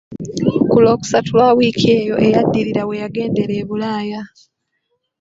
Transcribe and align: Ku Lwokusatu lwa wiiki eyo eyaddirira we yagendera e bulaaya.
Ku 0.69 0.77
Lwokusatu 0.83 1.29
lwa 1.37 1.49
wiiki 1.57 1.87
eyo 1.99 2.15
eyaddirira 2.25 2.81
we 2.87 2.95
yagendera 3.01 3.53
e 3.61 3.63
bulaaya. 3.67 4.21